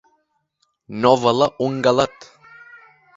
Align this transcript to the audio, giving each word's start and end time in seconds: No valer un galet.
No 1.03 1.11
valer 1.25 1.49
un 1.65 1.75
galet. 1.89 2.25